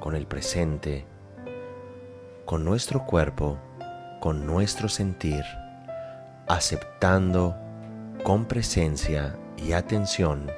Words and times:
con 0.00 0.16
el 0.16 0.26
presente, 0.26 1.06
con 2.46 2.64
nuestro 2.64 3.04
cuerpo, 3.04 3.58
con 4.20 4.46
nuestro 4.46 4.88
sentir, 4.88 5.44
aceptando 6.48 7.54
con 8.24 8.46
presencia 8.46 9.36
y 9.56 9.72
atención 9.72 10.50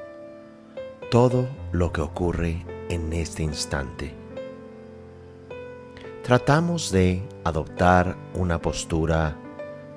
todo 1.10 1.46
lo 1.72 1.92
que 1.92 2.00
ocurre 2.00 2.64
en 2.88 3.12
este 3.12 3.42
instante. 3.42 4.14
Tratamos 6.24 6.90
de 6.90 7.22
adoptar 7.44 8.16
una 8.34 8.60
postura 8.60 9.36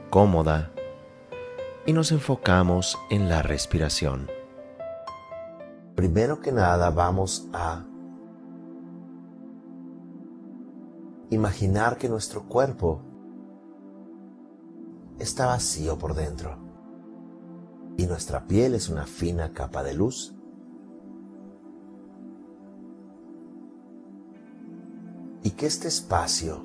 cómoda 0.09 0.71
y 1.85 1.93
nos 1.93 2.11
enfocamos 2.11 2.97
en 3.09 3.29
la 3.29 3.41
respiración. 3.41 4.29
Primero 5.95 6.41
que 6.41 6.51
nada 6.51 6.89
vamos 6.89 7.47
a 7.53 7.85
imaginar 11.29 11.97
que 11.97 12.09
nuestro 12.09 12.43
cuerpo 12.43 13.01
está 15.19 15.47
vacío 15.47 15.97
por 15.97 16.13
dentro 16.13 16.57
y 17.97 18.05
nuestra 18.05 18.45
piel 18.45 18.75
es 18.75 18.89
una 18.89 19.05
fina 19.05 19.53
capa 19.53 19.83
de 19.83 19.93
luz. 19.93 20.35
Y 25.43 25.51
que 25.51 25.67
este 25.67 25.87
espacio 25.87 26.63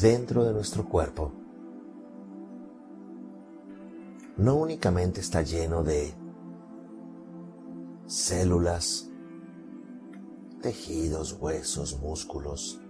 dentro 0.00 0.44
de 0.44 0.52
nuestro 0.52 0.88
cuerpo 0.88 1.32
no 4.36 4.56
únicamente 4.56 5.20
está 5.20 5.42
lleno 5.42 5.84
de 5.84 6.12
células, 8.06 9.09
tejidos, 10.60 11.36
huesos, 11.40 11.98
músculos, 12.00 12.80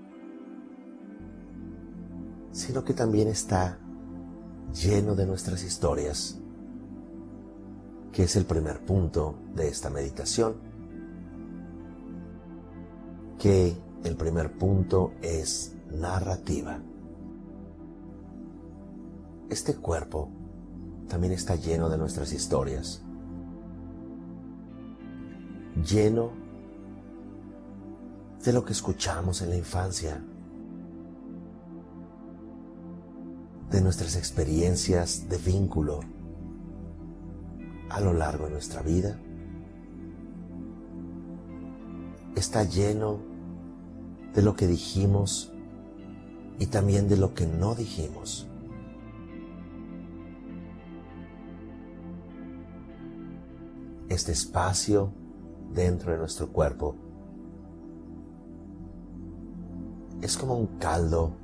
sino 2.52 2.84
que 2.84 2.94
también 2.94 3.28
está 3.28 3.78
lleno 4.72 5.14
de 5.14 5.26
nuestras 5.26 5.62
historias, 5.62 6.38
que 8.12 8.24
es 8.24 8.36
el 8.36 8.44
primer 8.44 8.84
punto 8.84 9.36
de 9.54 9.68
esta 9.68 9.90
meditación, 9.90 10.54
que 13.38 13.76
el 14.04 14.16
primer 14.16 14.56
punto 14.58 15.12
es 15.22 15.76
narrativa. 15.90 16.80
Este 19.48 19.74
cuerpo 19.74 20.28
también 21.08 21.32
está 21.32 21.56
lleno 21.56 21.88
de 21.88 21.98
nuestras 21.98 22.32
historias, 22.32 23.02
lleno 25.84 26.39
de 28.44 28.52
lo 28.52 28.64
que 28.64 28.72
escuchamos 28.72 29.42
en 29.42 29.50
la 29.50 29.56
infancia, 29.56 30.22
de 33.70 33.80
nuestras 33.80 34.16
experiencias 34.16 35.28
de 35.28 35.38
vínculo 35.38 36.00
a 37.90 38.00
lo 38.00 38.12
largo 38.12 38.46
de 38.46 38.52
nuestra 38.52 38.82
vida. 38.82 39.18
Está 42.34 42.64
lleno 42.64 43.20
de 44.34 44.42
lo 44.42 44.56
que 44.56 44.66
dijimos 44.66 45.52
y 46.58 46.66
también 46.66 47.08
de 47.08 47.16
lo 47.16 47.34
que 47.34 47.46
no 47.46 47.74
dijimos. 47.74 48.48
Este 54.08 54.32
espacio 54.32 55.12
dentro 55.72 56.12
de 56.12 56.18
nuestro 56.18 56.48
cuerpo 56.48 57.09
es 60.22 60.36
como 60.36 60.56
un 60.56 60.66
caldo 60.78 61.36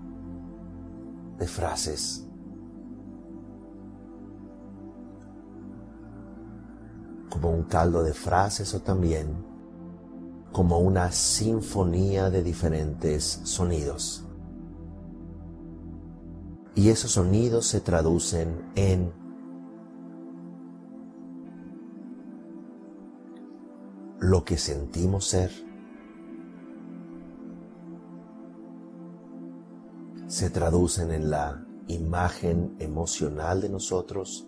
de 1.39 1.47
frases. 1.47 2.27
Como 7.31 7.51
un 7.51 7.65
caldo 7.65 8.03
de 8.03 8.15
frases 8.15 8.75
o 8.75 8.81
también 8.81 9.45
como 10.53 10.79
una 10.79 11.13
sinfonía 11.13 12.31
de 12.31 12.43
diferentes 12.43 13.41
sonidos. 13.45 14.25
Y 16.75 16.89
esos 16.89 17.13
sonidos 17.13 17.67
se 17.67 17.81
traducen 17.81 18.71
en 18.75 19.13
lo 24.19 24.45
que 24.45 24.57
sentimos 24.57 25.27
ser 25.27 25.66
se 30.37 30.51
traducen 30.51 31.13
en 31.13 31.31
la 31.31 31.65
imagen 31.89 32.77
emocional 32.79 33.63
de 33.63 33.71
nosotros. 33.71 34.47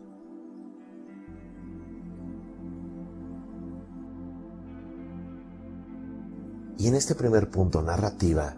Y 6.77 6.89
en 6.89 6.95
este 6.95 7.15
primer 7.15 7.51
punto, 7.51 7.81
narrativa, 7.81 8.55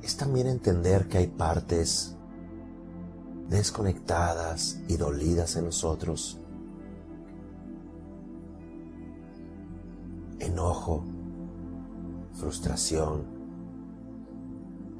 es 0.00 0.16
también 0.16 0.46
entender 0.46 1.08
que 1.08 1.18
hay 1.18 1.26
partes 1.26 2.16
desconectadas 3.48 4.78
y 4.86 4.96
dolidas 4.96 5.56
en 5.56 5.64
nosotros. 5.64 6.38
Enojo, 10.38 11.02
frustración, 12.34 13.39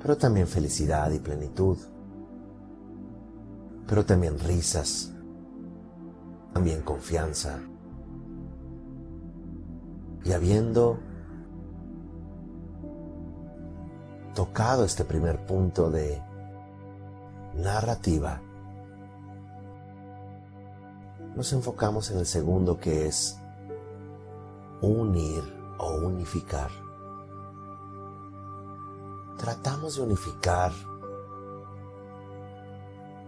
pero 0.00 0.16
también 0.16 0.46
felicidad 0.46 1.10
y 1.10 1.18
plenitud, 1.18 1.76
pero 3.86 4.04
también 4.04 4.38
risas, 4.38 5.12
también 6.54 6.82
confianza. 6.82 7.60
Y 10.24 10.32
habiendo 10.32 10.98
tocado 14.34 14.84
este 14.84 15.04
primer 15.04 15.44
punto 15.44 15.90
de 15.90 16.22
narrativa, 17.56 18.40
nos 21.36 21.52
enfocamos 21.52 22.10
en 22.10 22.18
el 22.18 22.26
segundo 22.26 22.78
que 22.78 23.06
es 23.06 23.38
unir 24.80 25.42
o 25.78 26.06
unificar 26.06 26.70
tratamos 29.40 29.96
de 29.96 30.02
unificar 30.02 30.70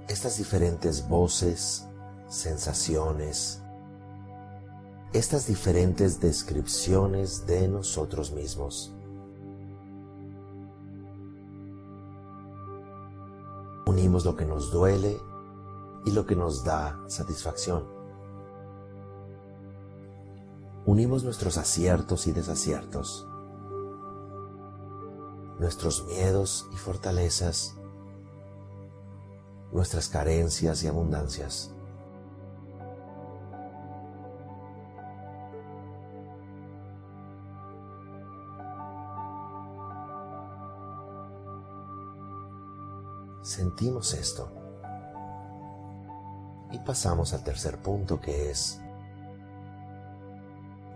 estas 0.09 0.37
diferentes 0.37 1.09
voces, 1.09 1.87
sensaciones, 2.29 3.63
estas 5.15 5.47
diferentes 5.47 6.21
descripciones 6.21 7.47
de 7.47 7.67
nosotros 7.67 8.31
mismos. 8.31 8.95
Unimos 13.87 14.27
lo 14.27 14.37
que 14.37 14.45
nos 14.45 14.71
duele 14.71 15.19
y 16.05 16.11
lo 16.11 16.27
que 16.27 16.37
nos 16.37 16.63
da 16.63 17.01
satisfacción. 17.09 17.85
Unimos 20.85 21.25
nuestros 21.25 21.57
aciertos 21.57 22.27
y 22.27 22.33
desaciertos 22.33 23.27
nuestros 25.63 26.05
miedos 26.07 26.67
y 26.73 26.77
fortalezas, 26.77 27.77
nuestras 29.71 30.09
carencias 30.09 30.83
y 30.83 30.89
abundancias. 30.89 31.71
Sentimos 43.43 44.15
esto 44.15 44.51
y 46.73 46.79
pasamos 46.81 47.33
al 47.35 47.45
tercer 47.45 47.79
punto 47.81 48.21
que 48.21 48.51
es 48.51 48.81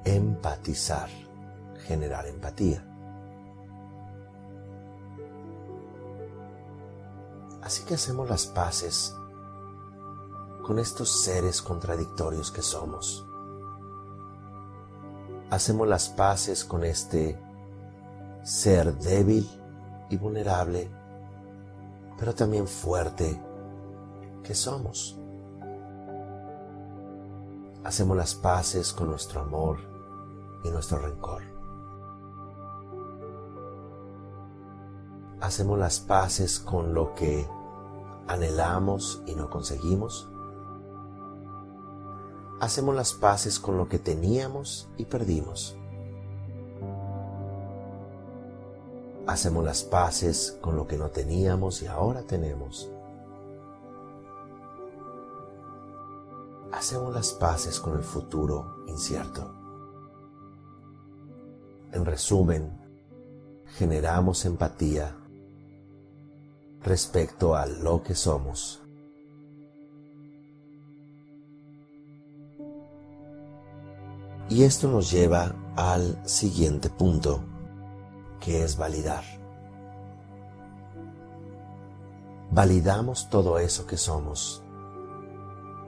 empatizar. 0.05 1.09
generar 1.87 2.27
empatía. 2.27 2.96
Así 7.67 7.83
que 7.83 7.95
hacemos 7.95 8.31
las 8.31 8.47
paces 8.47 9.17
con 10.65 10.79
estos 10.79 11.25
seres 11.25 11.61
contradictorios 11.61 12.53
que 12.53 12.63
somos. 12.63 13.27
Hacemos 15.51 15.89
las 15.89 16.09
paces 16.09 16.65
con 16.65 16.85
este 16.85 17.37
ser 18.45 18.97
débil 18.99 19.51
y 20.09 20.17
vulnerable, 20.17 20.89
pero 22.17 22.37
también 22.37 22.69
fuerte 22.69 23.43
que 24.45 24.55
somos. 24.55 25.19
Hacemos 27.83 28.17
las 28.17 28.37
paces 28.37 28.93
con 28.93 29.09
nuestro 29.11 29.41
amor 29.41 29.81
y 30.63 30.71
nuestro 30.71 31.01
rencor. 31.01 31.43
Hacemos 35.41 35.81
las 35.81 35.99
paces 35.99 36.61
con 36.61 36.95
lo 36.95 37.13
que 37.13 37.56
anhelamos 38.27 39.23
y 39.27 39.35
no 39.35 39.51
conseguimos. 39.51 40.29
Hacemos 42.61 42.95
las 42.95 43.13
paces 43.13 43.59
con 43.59 43.77
lo 43.77 43.89
que 43.89 43.99
teníamos 43.99 44.89
y 44.97 45.05
perdimos. 45.05 45.77
Hacemos 49.27 49.65
las 49.65 49.83
paces 49.83 50.57
con 50.61 50.77
lo 50.77 50.87
que 50.87 50.97
no 50.97 51.11
teníamos 51.11 51.83
y 51.83 51.87
ahora 51.87 52.23
tenemos. 52.23 52.89
Hacemos 56.73 57.13
las 57.15 57.33
paces 57.33 57.81
con 57.81 57.97
el 57.97 58.05
futuro 58.05 58.85
incierto. 58.87 59.53
En 61.93 62.05
resumen, 62.05 62.81
generamos 63.79 64.45
empatía 64.45 65.17
respecto 66.87 67.57
a 67.57 67.67
lo 67.67 68.03
que 68.05 68.15
somos. 68.15 68.81
Y 74.49 74.63
esto 74.63 74.87
nos 74.87 75.11
lleva 75.11 75.57
al 75.75 76.17
siguiente 76.29 76.89
punto, 76.89 77.43
que 78.41 78.63
es 78.63 78.77
validar. 78.79 79.25
Validamos 82.53 83.29
todo 83.31 83.59
eso 83.59 83.85
que 83.89 83.97
somos. 83.97 84.63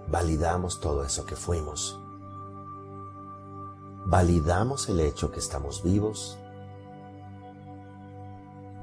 Validamos 0.09 0.81
todo 0.81 1.05
eso 1.05 1.25
que 1.25 1.37
fuimos. 1.37 1.97
Validamos 4.07 4.89
el 4.89 4.99
hecho 4.99 5.31
que 5.31 5.39
estamos 5.39 5.85
vivos. 5.85 6.37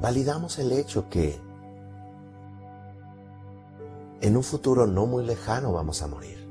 Validamos 0.01 0.57
el 0.59 0.71
hecho 0.71 1.09
que 1.09 1.41
en 4.25 4.35
un 4.35 4.43
futuro 4.43 4.87
no 4.87 5.05
muy 5.05 5.23
lejano 5.23 5.71
vamos 5.71 6.01
a 6.01 6.07
morir. 6.07 6.49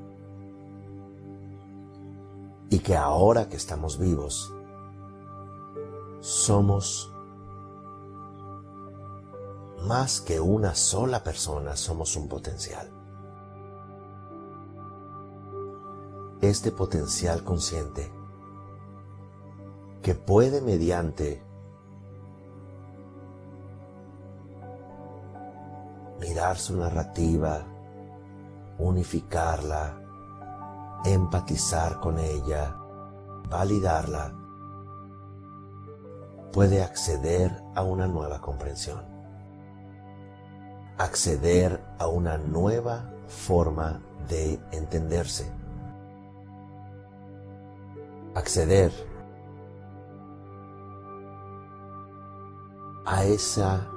Y 2.71 2.79
que 2.79 2.97
ahora 2.97 3.49
que 3.49 3.56
estamos 3.56 3.99
vivos, 3.99 4.55
somos 6.21 7.12
más 9.88 10.21
que 10.21 10.38
una 10.38 10.76
sola 10.76 11.25
persona, 11.25 11.75
somos 11.75 12.15
un 12.15 12.29
potencial. 12.29 12.88
Este 16.43 16.71
potencial 16.71 17.43
consciente 17.43 18.09
que 20.00 20.15
puede 20.15 20.61
mediante 20.61 21.43
su 26.52 26.76
narrativa, 26.76 27.64
unificarla, 28.79 29.99
empatizar 31.05 31.99
con 32.00 32.19
ella, 32.19 32.76
validarla, 33.49 34.32
puede 36.52 36.82
acceder 36.82 37.50
a 37.75 37.82
una 37.82 38.06
nueva 38.06 38.41
comprensión, 38.41 39.02
acceder 40.99 41.82
a 41.99 42.08
una 42.08 42.37
nueva 42.37 43.11
forma 43.26 44.00
de 44.29 44.61
entenderse, 44.70 45.50
acceder 48.35 48.93
a 53.06 53.25
esa 53.25 53.94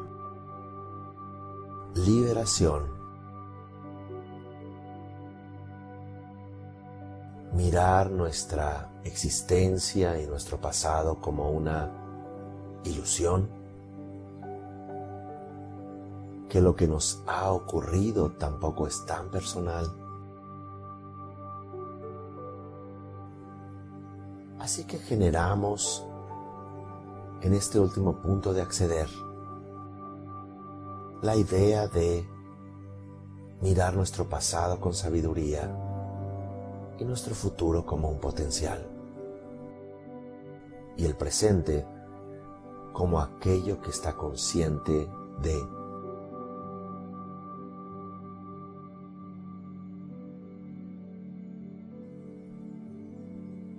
liberación, 2.07 2.83
mirar 7.53 8.09
nuestra 8.09 8.89
existencia 9.03 10.17
y 10.21 10.25
nuestro 10.25 10.57
pasado 10.61 11.19
como 11.19 11.51
una 11.51 11.91
ilusión, 12.85 13.49
que 16.47 16.61
lo 16.61 16.77
que 16.77 16.87
nos 16.87 17.21
ha 17.27 17.51
ocurrido 17.51 18.31
tampoco 18.31 18.87
es 18.87 19.05
tan 19.05 19.29
personal. 19.29 19.85
Así 24.59 24.85
que 24.85 24.97
generamos 24.97 26.05
en 27.41 27.53
este 27.53 27.81
último 27.81 28.21
punto 28.21 28.53
de 28.53 28.61
acceder 28.61 29.09
la 31.21 31.35
idea 31.35 31.87
de 31.87 32.27
mirar 33.61 33.95
nuestro 33.95 34.29
pasado 34.29 34.79
con 34.79 34.93
sabiduría 34.93 35.75
y 36.99 37.05
nuestro 37.05 37.33
futuro 37.33 37.85
como 37.85 38.09
un 38.09 38.19
potencial 38.19 38.85
y 40.95 41.05
el 41.05 41.15
presente 41.15 41.85
como 42.93 43.19
aquello 43.19 43.81
que 43.81 43.89
está 43.89 44.13
consciente 44.13 45.07
de 45.41 45.67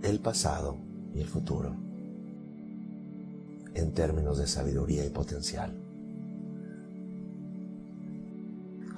el 0.02 0.20
pasado 0.20 0.76
y 1.14 1.20
el 1.20 1.28
futuro 1.28 1.74
en 3.74 3.92
términos 3.92 4.38
de 4.38 4.46
sabiduría 4.46 5.04
y 5.04 5.10
potencial. 5.10 5.87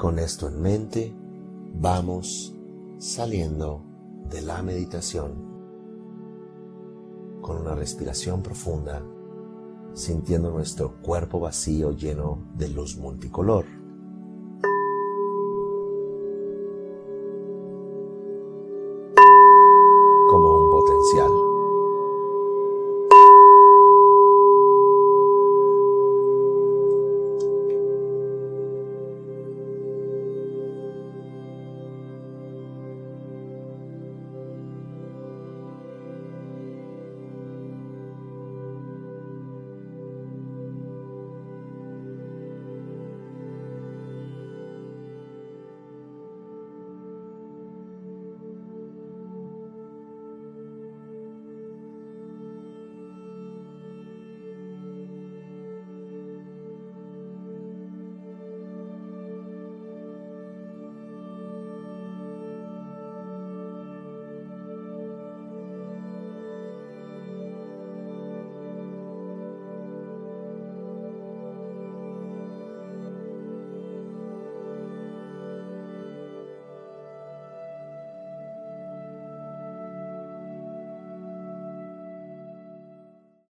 Con 0.01 0.19
esto 0.19 0.49
en 0.49 0.63
mente, 0.63 1.15
vamos 1.75 2.57
saliendo 2.97 3.85
de 4.31 4.41
la 4.41 4.63
meditación 4.63 5.35
con 7.43 7.59
una 7.59 7.75
respiración 7.75 8.43
profunda, 8.43 9.05
sintiendo 9.93 10.53
nuestro 10.53 11.03
cuerpo 11.03 11.39
vacío 11.39 11.93
lleno 11.93 12.51
de 12.57 12.69
luz 12.69 12.97
multicolor. 12.97 13.67